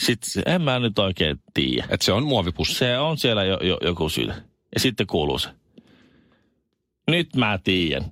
sitten 0.00 0.42
en 0.46 0.62
mä 0.62 0.78
nyt 0.78 0.98
oikein 0.98 1.40
tiedä. 1.54 1.86
Että 1.90 2.04
se 2.04 2.12
on 2.12 2.24
muovipussi. 2.24 2.74
Se 2.74 2.98
on 2.98 3.18
siellä 3.18 3.44
jo, 3.44 3.58
jo, 3.62 3.78
joku 3.82 4.08
syy. 4.08 4.26
Ja 4.74 4.80
sitten 4.80 5.06
kuuluu 5.06 5.38
se. 5.38 5.48
Nyt 7.10 7.36
mä 7.36 7.58
tiedän. 7.64 8.04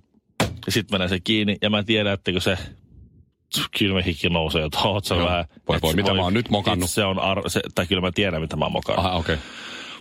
Ja 0.66 0.72
sitten 0.72 0.94
menee 0.94 1.08
se 1.08 1.20
kiinni 1.20 1.56
ja 1.62 1.70
mä 1.70 1.82
tiedän, 1.82 2.12
että 2.12 2.32
kun 2.32 2.40
se 2.40 2.58
kylmä 3.78 4.02
hikki 4.02 4.28
nousee, 4.28 4.64
että 4.64 4.78
oot 4.78 5.04
sä 5.04 5.16
vähän... 5.16 5.44
Voi 5.68 5.78
voi, 5.82 5.94
mitä 5.94 6.14
mä 6.14 6.22
oon 6.22 6.34
nyt 6.34 6.50
mokannut. 6.50 6.90
Se 6.90 7.04
on 7.04 7.18
ar- 7.18 7.50
se, 7.50 7.60
tai 7.74 7.86
kyllä 7.86 8.00
mä 8.00 8.12
tiedän, 8.12 8.40
mitä 8.40 8.56
mä 8.56 8.64
oon 8.64 8.72
mokannut. 8.72 9.06
Aha, 9.06 9.16
okei. 9.16 9.34
Okay. 9.34 9.46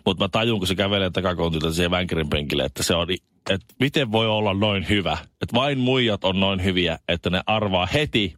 Mutta 0.06 0.24
mä 0.24 0.30
tajun, 0.30 0.60
kun 0.60 0.68
se 0.68 0.76
kävelee 0.76 1.10
takakontilta 1.10 1.74
siihen 1.74 1.92
vänkärin 1.92 2.30
penkille, 2.30 2.64
että 2.66 2.84
se 2.84 2.96
on, 2.96 3.08
että 3.50 3.74
miten 3.80 4.12
voi 4.12 4.28
olla 4.28 4.54
noin 4.54 4.90
hyvä. 4.90 5.18
Että 5.42 5.54
vain 5.56 5.80
muijat 5.80 6.24
on 6.24 6.40
noin 6.40 6.64
hyviä, 6.64 7.00
että 7.08 7.30
ne 7.30 7.42
arvaa 7.46 7.86
heti, 7.86 8.36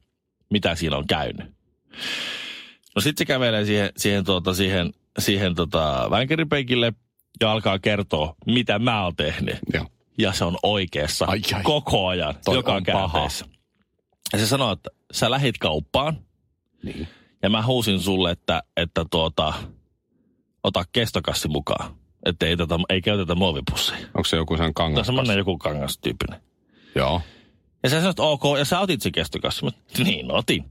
mitä 0.51 0.75
siinä 0.75 0.97
on 0.97 1.07
käynyt. 1.07 1.45
No 2.95 3.01
sit 3.01 3.17
se 3.17 3.25
kävelee 3.25 3.65
siihen, 3.65 3.91
siihen, 3.97 4.23
tuota, 4.23 4.53
siihen, 4.53 4.93
siihen 5.19 5.55
tota, 5.55 6.07
vänkärin 6.09 6.49
penkille 6.49 6.93
ja 7.41 7.51
alkaa 7.51 7.79
kertoa, 7.79 8.35
mitä 8.45 8.79
mä 8.79 9.03
oon 9.03 9.15
tehnyt. 9.15 9.55
Joo. 9.73 9.85
Ja 10.17 10.33
se 10.33 10.45
on 10.45 10.57
oikeassa 10.63 11.25
Ai, 11.25 11.41
ai. 11.53 11.63
koko 11.63 12.07
ajan, 12.07 12.35
Toi 12.45 12.55
joka 12.55 12.73
on 12.75 12.83
paha. 12.91 13.09
käänteessä. 13.13 13.45
Ja 14.33 14.39
se 14.39 14.47
sanoo, 14.47 14.71
että 14.71 14.89
sä 15.11 15.31
lähit 15.31 15.57
kauppaan 15.57 16.17
Niin. 16.83 17.07
ja 17.43 17.49
mä 17.49 17.61
huusin 17.65 17.99
sulle, 17.99 18.31
että, 18.31 18.63
että 18.77 19.05
tuota, 19.11 19.53
ota 20.65 20.83
kestokassi 20.91 21.47
mukaan. 21.47 21.95
Että 22.25 22.45
ei, 22.45 22.57
tätä, 22.57 22.75
ei 22.89 23.01
käytetä 23.01 23.35
muovipussia. 23.35 23.97
Onko 23.97 24.23
se 24.23 24.37
joku 24.37 24.53
sen 24.57 24.63
Tämä 24.63 24.71
kangas? 24.75 24.99
on 24.99 25.05
semmoinen 25.05 25.37
joku 25.37 25.57
kangastyyppinen. 25.57 26.41
Joo. 26.95 27.21
Ja 27.83 27.89
sä 27.89 27.99
sanoit, 27.99 28.19
ok, 28.19 28.41
ja 28.59 28.65
sä 28.65 28.79
otit 28.79 29.01
sen 29.01 29.11
kestokassin. 29.11 29.71
Niin, 29.97 30.31
otin. 30.31 30.65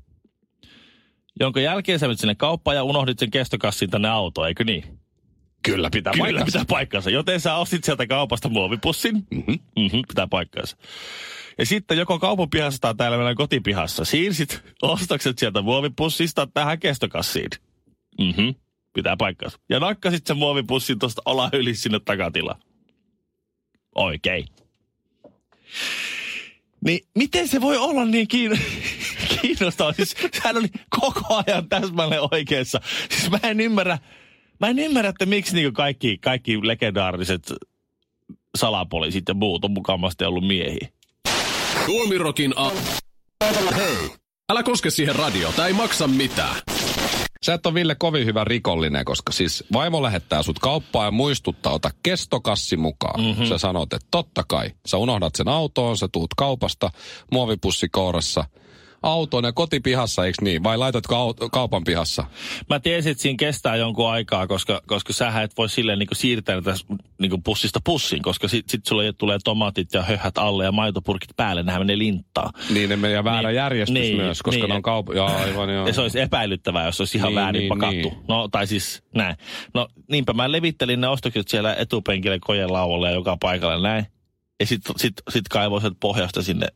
Jonka 1.40 1.60
jälkeen 1.60 1.98
sä 1.98 2.06
menit 2.06 2.20
sinne 2.20 2.34
kauppaan 2.34 2.76
ja 2.76 2.84
unohdit 2.84 3.18
sen 3.18 3.30
kestokassin 3.30 3.90
tänne 3.90 4.08
autoon, 4.08 4.48
eikö 4.48 4.64
niin? 4.64 4.98
Kyllä 5.62 5.88
pitää 5.92 6.12
Kyllä 6.12 6.24
paikkansa. 6.24 6.46
pitää 6.46 6.64
paikkansa. 6.68 7.10
Joten 7.10 7.40
sä 7.40 7.56
ostit 7.56 7.84
sieltä 7.84 8.06
kaupasta 8.06 8.48
muovipussin. 8.48 9.14
Mhm. 9.30 9.50
Mm-hmm, 9.76 10.02
pitää 10.08 10.26
paikkansa. 10.26 10.76
Ja 11.58 11.66
sitten 11.66 11.98
joko 11.98 12.18
kaupan 12.18 12.50
pihassa 12.50 12.80
tai 12.80 12.94
täällä 12.94 13.16
meidän 13.16 13.34
kotipihassa 13.34 14.04
siirsit 14.04 14.62
ostokset 14.82 15.38
sieltä 15.38 15.62
muovipussista 15.62 16.46
tähän 16.54 16.78
kestokassiin. 16.80 17.48
Mm-hmm, 18.20 18.54
pitää 18.94 19.16
paikkansa. 19.16 19.58
Ja 19.68 19.80
nakkasit 19.80 20.26
sen 20.26 20.36
muovipussin 20.36 20.98
tuosta 20.98 21.22
ala 21.24 21.50
yli 21.52 21.74
sinne 21.74 22.00
takatilaan. 22.04 22.60
Oikein. 23.94 24.46
Niin 26.84 27.06
miten 27.18 27.48
se 27.48 27.60
voi 27.60 27.76
olla 27.76 28.04
niin 28.04 28.28
kiin... 28.28 28.60
kiinnostavaa? 29.40 29.92
Siis 29.92 30.16
hän 30.42 30.56
oli 30.56 30.68
koko 31.00 31.42
ajan 31.46 31.68
täsmälleen 31.68 32.34
oikeassa. 32.34 32.80
Siis 33.10 33.30
mä 33.30 33.38
en 33.42 33.60
ymmärrä, 33.60 33.98
mä 34.60 34.68
en 34.68 34.78
ymmärrä, 34.78 35.08
että 35.08 35.26
miksi 35.26 35.54
niin 35.54 35.72
kaikki, 35.72 36.18
kaikki 36.18 36.58
legendaariset 36.62 37.52
salapoliisit 38.56 39.24
ja 39.28 39.34
muut 39.34 39.64
on 39.64 39.70
mukavasti 39.70 40.24
ollut 40.24 40.46
miehiä. 40.46 40.88
Tuomirokin 41.86 42.54
a... 42.56 42.70
Hei! 43.76 44.10
Älä 44.52 44.62
koske 44.62 44.90
siihen 44.90 45.16
radio, 45.16 45.52
tai 45.52 45.68
ei 45.68 45.72
maksa 45.72 46.08
mitään. 46.08 46.56
Sä 47.44 47.54
et 47.54 47.66
ole 47.66 47.74
Ville 47.74 47.94
kovin 47.94 48.26
hyvä 48.26 48.44
rikollinen, 48.44 49.04
koska 49.04 49.32
siis 49.32 49.64
vaimo 49.72 50.02
lähettää 50.02 50.42
sut 50.42 50.58
kauppaan 50.58 51.06
ja 51.06 51.10
muistuttaa, 51.10 51.72
ota 51.72 51.90
kestokassi 52.02 52.76
mukaan. 52.76 53.24
Mm-hmm. 53.24 53.46
Sä 53.46 53.58
sanot, 53.58 53.92
että 53.92 54.08
totta 54.10 54.44
kai. 54.48 54.70
Sä 54.86 54.96
unohdat 54.96 55.34
sen 55.34 55.48
autoon, 55.48 55.96
sä 55.96 56.08
tuut 56.12 56.34
kaupasta, 56.36 56.90
muovipussi 57.32 57.88
kourassa, 57.88 58.44
autoon 59.04 59.44
ja 59.44 59.52
kotipihassa, 59.52 60.24
eikö 60.26 60.38
niin? 60.40 60.62
Vai 60.62 60.78
laitatko 60.78 61.14
au- 61.14 61.48
kaupan 61.52 61.84
pihassa? 61.84 62.24
Mä 62.70 62.80
tiesin, 62.80 63.12
että 63.12 63.22
siinä 63.22 63.36
kestää 63.38 63.76
jonkun 63.76 64.10
aikaa, 64.10 64.46
koska, 64.46 64.80
koska 64.86 65.12
sähän 65.12 65.44
et 65.44 65.52
voi 65.58 65.68
silleen 65.68 65.98
niin 65.98 66.08
siirtää 66.12 66.62
tätä 66.62 66.76
niin 67.20 67.42
pussista 67.42 67.80
pussiin, 67.84 68.22
koska 68.22 68.48
sit, 68.48 68.68
sit 68.68 68.86
sulle 68.86 69.12
tulee 69.12 69.38
tomaatit 69.44 69.92
ja 69.94 70.02
höhät 70.02 70.38
alle 70.38 70.64
ja 70.64 70.72
maitopurkit 70.72 71.30
päälle, 71.36 71.62
nehän 71.62 71.80
menee 71.80 71.98
linttaan. 71.98 72.52
Niin 72.70 72.90
ne 72.90 72.96
menee 72.96 73.24
väärä 73.24 73.48
Niin, 73.48 73.56
järjestys 73.56 73.94
niin, 73.94 74.16
myös, 74.16 74.42
koska 74.42 74.60
niin. 74.60 74.68
ne 74.68 74.74
on 74.74 74.82
kaup... 74.82 75.08
Joo, 75.14 75.26
aivan 75.26 75.74
joo. 75.74 75.86
Ja 75.86 75.92
se 75.92 76.00
olisi 76.00 76.20
epäilyttävää, 76.20 76.86
jos 76.86 77.00
olisi 77.00 77.18
ihan 77.18 77.28
Niin, 77.28 77.34
väärin 77.40 77.60
niin, 77.60 77.68
pakattu. 77.68 77.94
niin. 77.94 78.18
No, 78.28 78.48
tai 78.48 78.66
siis 78.66 79.02
näin. 79.14 79.36
No, 79.74 79.88
niinpä 80.10 80.32
mä 80.32 80.52
levittelin 80.52 81.00
ne 81.00 81.08
ostokset 81.08 81.48
siellä 81.48 81.74
etupenkille 81.74 82.38
kojen 82.40 82.72
laualle 82.72 83.08
ja 83.08 83.14
joka 83.14 83.36
paikalle 83.40 83.88
näin. 83.88 84.06
Ja 84.60 84.66
sit, 84.66 84.80
sit, 84.96 85.12
sit 85.30 85.48
kaivoin 85.48 85.80
sieltä 85.80 85.96
pohjasta 86.00 86.42
sinne, 86.42 86.66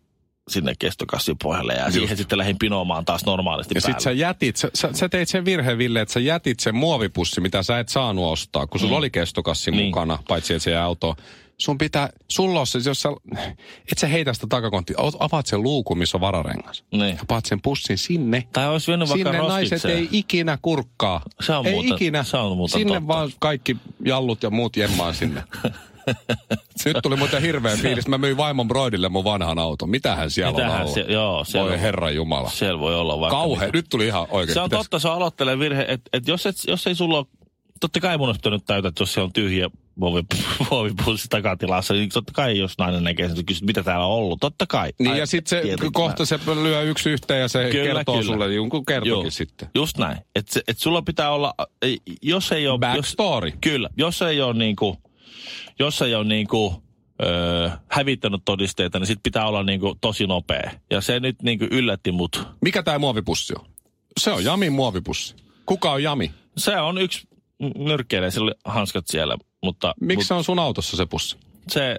sinne 0.49 0.73
kestokassin 0.78 1.37
pohjalle 1.43 1.73
ja 1.73 1.90
siihen 1.90 2.17
sitten 2.17 2.38
lähdin 2.38 2.59
pinoamaan 2.59 3.05
taas 3.05 3.25
normaalisti 3.26 3.75
Ja 3.75 3.81
päälle. 3.83 3.95
sit 4.00 4.05
sä 4.05 4.12
jätit, 4.12 4.57
sä, 4.57 4.71
sä, 4.75 4.88
sä 4.93 5.09
teit 5.09 5.28
sen 5.28 5.45
virheen, 5.45 5.78
Ville, 5.78 6.00
että 6.00 6.12
sä 6.14 6.21
jätit 6.21 6.61
sen 6.61 6.75
muovipussi, 6.75 7.40
mitä 7.40 7.62
sä 7.62 7.78
et 7.78 7.88
saanut 7.88 8.33
ostaa, 8.33 8.67
kun 8.67 8.81
sulla 8.81 8.93
mm. 8.95 8.99
oli 8.99 9.11
kestokassi 9.11 9.71
Niin. 9.71 9.85
mukana, 9.87 10.19
paitsi 10.28 10.55
että 10.55 10.64
se 10.64 10.76
autoon. 10.76 11.17
Sun 11.59 11.78
pitää, 11.78 12.11
sulla 12.28 12.61
on 12.61 12.67
se, 12.67 12.78
jos 12.85 13.00
sä, 13.02 13.09
et 13.93 13.99
sä 13.99 14.07
heitä 14.07 14.33
sitä 14.33 14.47
takakonttia, 14.50 14.97
avaat 15.19 15.47
sen 15.47 15.62
luukun, 15.62 15.99
missä 15.99 16.17
on 16.17 16.21
vararengas. 16.21 16.85
Niin. 16.93 17.17
Ja 17.17 17.23
paat 17.28 17.45
sen 17.45 17.61
pussin 17.62 17.99
sinne. 17.99 18.49
Tai 18.52 18.69
olisi 18.69 18.87
vienyt 18.87 19.09
vaikka 19.09 19.33
Sinne 19.33 19.49
naiset 19.49 19.85
ei 19.85 20.09
ikinä 20.12 20.59
kurkkaa. 20.62 21.23
Se 21.43 21.52
on 21.52 21.67
ei 21.67 21.73
muuten- 21.73 21.93
ikinä. 21.95 22.23
se 22.23 22.37
on 22.37 22.57
muuten 22.57 22.81
sinne 22.81 22.95
totta. 22.95 23.07
vaan 23.09 23.31
kaikki 23.38 23.76
jallut 24.05 24.43
ja 24.43 24.50
muut 24.50 24.76
jemmaan 24.76 25.14
sinne. 25.14 25.43
Nyt 26.85 26.97
tuli 27.02 27.16
muuten 27.16 27.42
hirveä 27.42 27.76
fiilis. 27.76 28.08
Mä 28.08 28.18
myin 28.18 28.37
vaimon 28.37 28.68
Broidille 28.68 29.08
mun 29.08 29.25
vanhan 29.25 29.58
auton. 29.58 29.90
Mitähän 29.90 30.30
siellä 30.30 30.50
on 30.50 30.56
Mitähän 30.56 30.80
alla? 30.82 30.94
se- 30.94 31.00
joo, 31.08 31.44
siellä 31.44 31.66
Voi 31.68 31.75
on- 31.75 31.80
herra 31.80 32.11
Jumala. 32.11 32.50
Siellä 32.50 32.80
voi 32.80 32.94
olla 32.94 33.20
vaikka. 33.20 33.37
Kauhe. 33.37 33.70
Nyt 33.73 33.87
tuli 33.90 34.06
ihan 34.06 34.26
oikein. 34.30 34.54
Se 34.54 34.61
on 34.61 34.70
Pitäis- 34.70 34.82
totta, 34.85 34.99
se 34.99 35.08
on 35.08 35.14
aloittelen 35.14 35.58
virhe, 35.58 35.85
että 35.88 36.11
et 36.12 36.28
jos, 36.28 36.47
et, 36.47 36.56
jos 36.68 36.87
ei 36.87 36.94
sulla 36.94 37.18
ole, 37.18 37.26
totta 37.80 38.00
kai 38.00 38.18
mun 38.18 38.32
pitänyt 38.32 38.64
täytä, 38.66 38.88
että 38.88 39.02
jos 39.02 39.12
se 39.14 39.20
on 39.20 39.32
tyhjä 39.32 39.70
muovi- 40.00 40.42
muovipussi 40.70 41.28
takatilassa, 41.28 41.94
niin 41.94 42.08
totta 42.08 42.32
kai 42.32 42.58
jos 42.58 42.78
nainen 42.78 43.04
näkee 43.04 43.28
sen, 43.28 43.37
se 43.37 43.42
kysyy, 43.42 43.66
mitä 43.66 43.82
täällä 43.82 44.06
on 44.06 44.12
ollut, 44.12 44.40
totta 44.40 44.66
kai. 44.66 44.92
Niin 44.99 45.11
Ai, 45.12 45.18
ja 45.18 45.26
sitten 45.26 45.62
se 45.62 45.76
kohta 45.92 46.25
se 46.26 46.38
lyö 46.62 46.82
yksi 46.82 47.11
yhteen 47.11 47.40
ja 47.40 47.49
se 47.49 47.68
Kyllä, 47.70 47.94
kertoo 47.94 48.18
kyllä. 48.18 48.32
sulle 48.32 48.54
jonkun 48.54 48.87
kertokin 48.87 49.11
Joo, 49.11 49.30
sitten. 49.30 49.68
Just 49.75 49.99
näin. 49.99 50.18
Että 50.35 50.61
et 50.68 50.78
sulla 50.78 51.02
pitää 51.02 51.30
olla, 51.30 51.54
jos 52.23 52.52
ei 52.52 52.68
ole... 52.68 52.78
Backstory. 52.78 53.49
Jos, 53.49 53.58
kyllä, 53.61 53.88
jos 53.97 54.23
ei 54.23 54.40
ole 54.40 54.54
niinku, 54.54 54.97
jos 55.78 56.02
ei 56.02 56.14
ole 56.14 56.25
niinku, 56.25 56.83
öö, 57.23 57.71
hävittänyt 57.88 58.43
todisteita, 58.45 58.99
niin 58.99 59.07
sit 59.07 59.21
pitää 59.23 59.47
olla 59.49 59.62
niinku 59.62 59.97
tosi 60.00 60.26
nopea. 60.26 60.71
Ja 60.90 61.00
se 61.00 61.21
nyt 61.21 61.43
niinku 61.43 61.67
yllätti 61.71 62.12
mut. 62.12 62.49
Mikä 62.61 62.83
tämä 62.83 62.99
muovipussi 62.99 63.55
on? 63.59 63.67
Se 64.21 64.31
on 64.31 64.45
Jamin 64.45 64.73
muovipussi. 64.73 65.37
Kuka 65.67 65.93
on 65.93 66.02
Jami? 66.02 66.31
Se 66.57 66.76
on 66.76 66.99
yksi 66.99 67.28
nyrkkeilijä, 67.78 68.31
sillä 68.31 68.45
oli 68.45 68.55
hanskat 68.64 69.07
siellä, 69.07 69.37
mutta... 69.62 69.95
Miksi 70.00 70.28
se 70.28 70.35
on 70.35 70.45
sun 70.45 70.59
autossa 70.59 70.97
se 70.97 71.07
pussi? 71.07 71.37
se, 71.71 71.97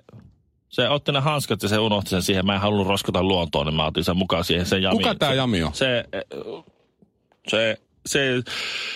se 0.70 0.90
otti 0.90 1.12
ne 1.12 1.20
hanskat 1.20 1.64
ja 1.64 1.70
se 1.70 1.78
unohti 1.78 2.10
sen 2.10 2.22
siihen. 2.22 2.46
Mä 2.46 2.54
en 2.56 2.62
halunnut 2.62 2.88
roskata 2.88 3.24
luontoon, 3.24 3.66
niin 3.66 3.76
mä 3.76 3.86
otin 3.86 4.04
sen 4.04 4.18
mukaan 4.18 4.44
siihen. 4.44 4.66
Sen 4.66 4.82
jami, 4.82 4.98
Kuka 5.04 5.28
se, 5.30 5.36
Jami 5.36 5.64
on? 5.64 5.74
Se, 5.74 6.06
se, 7.48 7.78
se 8.06 8.42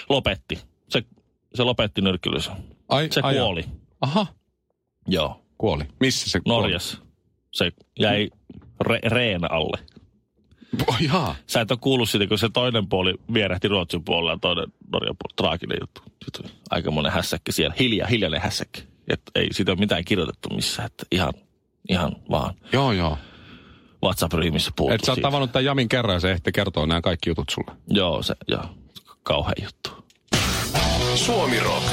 lopetti. 0.10 0.60
Se, 0.90 1.04
se 1.56 1.64
lopetti 1.64 2.02
nyrkkelyssä. 2.02 2.52
Ai, 2.90 3.08
Se 3.12 3.22
ai, 3.24 3.36
kuoli. 3.36 3.66
Aha, 4.02 4.28
Joo, 5.08 5.42
kuoli. 5.58 5.84
Missä 6.00 6.30
se 6.30 6.40
kuoli? 6.40 6.62
Norjassa. 6.62 6.98
Se 7.52 7.72
jäi 8.00 8.30
re, 8.82 9.00
reen 9.06 9.52
alle. 9.52 9.80
Oh, 10.88 10.98
jaa. 11.02 11.36
Sä 11.48 11.62
et 11.62 11.72
ole 11.72 11.80
kuullut 11.82 12.10
siitä, 12.10 12.28
kun 12.28 12.38
se 12.38 12.50
toinen 12.50 12.90
puoli 12.90 13.14
vierähti 13.34 13.68
Ruotsin 13.68 14.04
puolella 14.04 14.32
ja 14.32 14.38
toinen 14.42 14.66
Norjan 14.92 15.16
puolella. 15.20 15.36
Traaginen 15.36 15.78
juttu. 15.82 16.02
Sitten 16.26 16.46
oli 16.46 16.52
aikamoinen 16.70 17.12
hässäkkä 17.12 17.52
siellä. 17.52 17.76
Hilja, 17.80 18.08
hiljainen 18.08 18.42
hässäkkä. 18.42 18.82
Et 19.08 19.22
ei 19.36 19.48
siitä 19.52 19.72
ole 19.72 19.80
mitään 19.80 20.06
kirjoitettu 20.06 20.50
missään. 20.50 20.86
Että 20.86 21.06
ihan, 21.12 21.34
ihan 21.90 22.16
vaan 22.30 22.54
Joo, 22.74 22.92
joo. 22.92 23.18
WhatsApp-ryhmissä 24.04 24.72
puhuttu 24.76 24.96
Et 24.96 25.04
sä 25.04 25.12
oot 25.12 25.22
tavannut 25.22 25.52
tämän 25.52 25.66
Jamin 25.66 25.90
kerran 25.90 26.14
ja 26.16 26.20
se 26.20 26.32
ehti 26.32 26.52
kertoa 26.52 26.86
nämä 26.86 27.02
kaikki 27.02 27.30
jutut 27.30 27.50
sulle. 27.50 27.72
Joo, 27.88 28.24
se, 28.24 28.36
joo. 28.48 28.66
Kauhea 29.24 29.54
juttu. 29.64 30.03
Suomi 31.16 31.60
Rock. 31.60 31.84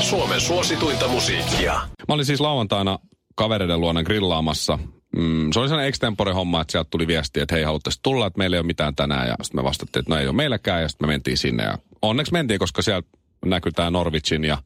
Suomen 0.00 0.40
suosituinta 0.40 1.08
musiikkia. 1.08 1.72
Mä 2.08 2.14
olin 2.14 2.26
siis 2.26 2.40
lauantaina 2.40 2.98
kavereiden 3.34 3.80
luona 3.80 4.02
grillaamassa. 4.02 4.78
Mm, 5.16 5.52
se 5.52 5.60
oli 5.60 5.68
sellainen 5.68 5.88
extempore 5.88 6.32
homma, 6.32 6.60
että 6.60 6.72
sieltä 6.72 6.90
tuli 6.90 7.06
viesti, 7.06 7.40
että 7.40 7.54
hei, 7.54 7.64
haluaisitte 7.64 8.00
tulla, 8.02 8.26
että 8.26 8.38
meillä 8.38 8.56
ei 8.56 8.60
ole 8.60 8.66
mitään 8.66 8.94
tänään. 8.94 9.28
Ja 9.28 9.34
sitten 9.42 9.60
me 9.60 9.64
vastattiin, 9.64 10.00
että 10.00 10.14
no 10.14 10.20
ei 10.20 10.26
ole 10.26 10.36
meilläkään, 10.36 10.82
ja 10.82 10.88
sitten 10.88 11.08
me 11.08 11.12
mentiin 11.12 11.38
sinne. 11.38 11.62
Ja 11.62 11.78
onneksi 12.02 12.32
mentiin, 12.32 12.58
koska 12.58 12.82
siellä 12.82 13.02
näkyi 13.44 13.72
tämä 13.72 13.90
Norwichin 13.90 14.44
ja 14.44 14.58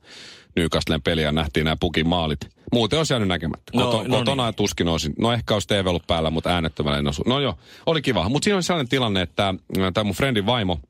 Newcastlen 0.56 1.02
peli 1.02 1.22
ja 1.22 1.32
nähtiin 1.32 1.64
nämä 1.64 1.76
pukin 1.80 2.08
maalit. 2.08 2.40
Muuten 2.72 2.98
olisi 2.98 3.12
jäänyt 3.12 3.28
näkemättä. 3.28 3.72
No, 3.74 3.84
Koto, 3.84 4.04
no 4.08 4.18
kotona 4.18 4.46
niin. 4.46 4.54
tuskin 4.54 4.88
olisin. 4.88 5.12
No 5.18 5.32
ehkä 5.32 5.54
olisi 5.54 5.68
TV 5.68 5.86
ollut 5.86 6.06
päällä, 6.06 6.30
mutta 6.30 6.50
äänettömällä 6.50 6.98
en 6.98 7.08
osu. 7.08 7.22
No 7.26 7.40
joo, 7.40 7.54
oli 7.86 8.02
kiva. 8.02 8.28
Mutta 8.28 8.44
siinä 8.44 8.56
oli 8.56 8.62
sellainen 8.62 8.88
tilanne, 8.88 9.22
että 9.22 9.54
tämä 9.94 10.04
mun 10.04 10.14
friendin 10.14 10.46
vaimo 10.46 10.80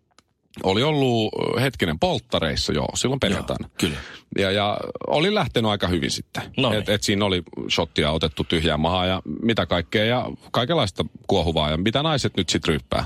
oli 0.62 0.83
ollut 0.83 1.33
hetkinen 1.61 1.99
polttareissa 1.99 2.73
joo, 2.73 2.88
silloin 2.95 3.21
perjantaina. 3.21 3.69
Joo, 3.69 3.75
kyllä. 3.78 3.97
Ja, 4.38 4.50
ja 4.50 4.78
oli 5.07 5.35
lähtenyt 5.35 5.71
aika 5.71 5.88
hyvin 5.88 6.11
sitten. 6.11 6.42
No 6.57 6.71
niin. 6.71 6.78
et, 6.80 6.88
et 6.88 7.02
siinä 7.02 7.25
oli 7.25 7.42
shottia 7.71 8.11
otettu 8.11 8.45
tyhjään 8.45 8.80
mahaan 8.80 9.09
ja 9.09 9.23
mitä 9.42 9.66
kaikkea 9.66 10.04
ja 10.04 10.30
kaikenlaista 10.50 11.04
kuohuvaa 11.26 11.71
ja 11.71 11.76
mitä 11.76 12.02
naiset 12.02 12.37
nyt 12.37 12.49
sitten 12.49 12.69
ryyppää. 12.69 13.04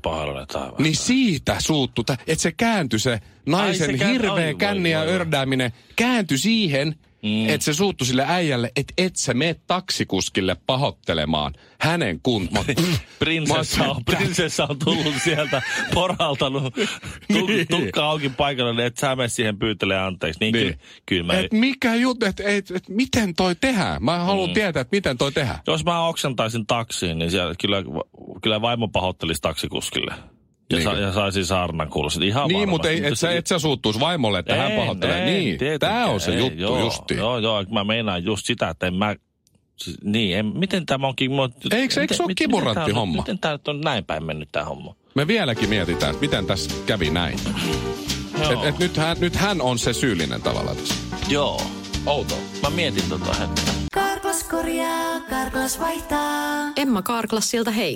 aivan. 0.56 0.74
Niin 0.80 0.96
siitä 0.96 1.56
suuttu, 1.60 2.04
tä- 2.04 2.18
että 2.27 2.42
se 2.42 2.51
kääntyi 2.51 3.00
se 3.00 3.20
naisen 3.46 3.89
Ai, 3.89 3.98
se 3.98 4.04
kään- 4.04 4.12
hirveä 4.12 4.54
känni 4.54 4.92
ja 4.92 5.01
ördääminen, 5.01 5.74
kääntyi 5.96 6.38
siihen, 6.38 6.96
mm. 7.24 7.50
että 7.50 7.66
se 7.66 7.74
suuttu 7.74 8.06
sille 8.06 8.25
äijälle, 8.27 8.72
että 8.75 8.94
et 8.98 9.16
sä 9.16 9.34
mene 9.34 9.56
taksikuskille 9.68 10.58
pahoittelemaan 10.66 11.53
hänen 11.80 12.20
kun... 12.24 12.50
Mä, 12.51 12.60
Prinsessa 13.20 13.84
on, 13.84 14.06
prinsessa 14.06 14.68
on 14.70 14.80
tullut 14.80 15.16
sieltä 15.24 15.62
porhaltanut 15.94 16.74
tu, 17.34 17.48
Niin. 17.48 17.68
tukka 17.68 18.06
auki 18.06 18.30
paikalle, 18.30 18.74
niin 18.74 18.86
et 18.86 18.98
sä 18.98 19.16
mene 19.16 19.27
siihen 19.27 19.60
pyytelee 19.60 20.00
anteeksi. 20.00 20.40
Niin, 20.40 20.53
Niin. 20.53 20.66
Kyllä, 20.66 20.77
kyllä 21.06 21.34
mä, 21.34 21.40
et 21.40 21.51
mikä 21.51 21.96
juttu, 21.96 22.25
että 22.25 22.44
et, 22.46 22.72
et, 22.72 22.90
miten 22.90 23.34
toi 23.36 23.56
tehdään? 23.56 24.03
Mä 24.03 24.20
haluan 24.20 24.50
mm. 24.50 24.53
tietää, 24.53 24.82
että 24.82 24.96
miten 24.96 25.18
toi 25.18 25.32
tehdään. 25.32 25.60
jos 25.68 25.86
mä 25.86 26.08
oksentaisin 26.08 26.66
taksiin, 26.66 27.20
niin 27.20 27.32
siellä 27.32 27.53
kyllä, 27.62 27.84
kyllä 28.42 28.62
vaimo 28.62 28.88
pahoittelisi 28.88 29.42
taksikuskille. 29.42 30.14
Ja, 30.72 30.77
Niin. 30.77 30.84
sa, 30.84 30.94
ja 30.94 31.14
saisi 31.14 31.46
saarnan 31.46 31.90
kuulosta. 31.90 32.24
Ihan 32.24 32.48
Niin, 32.48 32.70
mutta 32.70 32.90
ei, 32.90 33.06
et, 33.06 33.20
sä, 33.20 33.32
et 33.32 33.48
sä 33.48 33.60
suuttuisi 33.60 34.00
vaimolle, 34.00 34.40
että 34.40 34.56
hän 34.56 34.72
En, 34.72 34.80
pahoittelee. 34.80 35.20
en, 35.38 35.58
niin, 35.60 35.80
tämä 35.80 36.06
on 36.06 36.20
se 36.20 36.32
ei, 36.32 36.38
juttu 36.38 36.62
joo, 36.62 36.80
justi. 36.80 37.16
Joo, 37.16 37.38
joo, 37.38 37.64
mä 37.72 37.84
meinaan 37.84 38.24
just 38.24 38.46
sitä, 38.46 38.70
että 38.70 38.88
en 38.88 38.94
mä... 38.94 39.16
Siis, 39.75 39.98
niin, 40.03 40.38
en, 40.38 40.46
miten 40.46 40.86
tämä 40.86 41.08
onkin... 41.08 41.32
Mä, 41.32 41.50
Eikö- 41.72 42.01
eikö 42.01 42.14
se 42.14 42.24
ole 42.24 42.27
miten 42.27 42.56
on- 42.56 42.96
homma? 42.96 43.22
Miten 43.22 43.40
tämä 43.40 43.60
on 43.68 43.82
näin 43.82 44.06
päin 44.06 44.24
mennyt 44.24 44.50
tämä 44.51 44.66
homma? 44.66 44.96
Me 45.16 45.27
vieläkin 45.27 45.70
mietitään, 45.70 46.10
että 46.12 46.22
miten 46.22 46.46
tässä 46.46 46.72
kävi 46.86 47.10
näin. 47.10 47.40
Joo. 48.42 48.51
Et, 48.51 48.60
et 48.70 48.80
nyt, 48.80 48.98
hän, 48.98 49.18
nyt 49.20 49.36
hän 49.36 49.62
on 49.62 49.80
se 49.80 49.94
syyllinen 49.94 50.42
tavallaan 50.42 50.77
tässä. 50.77 50.96
joo. 51.30 51.62
Outoa. 52.06 52.38
Mä 52.64 52.70
mietin 52.70 53.03
tota 53.10 53.34
hetken. 53.34 53.74
Karklas 53.94 54.44
korjaa, 54.44 55.20
Karklas 55.30 55.80
vaihtaa. 55.80 56.72
Emma 56.75 57.01
Karklassilta 57.01 57.72
hei. 57.72 57.96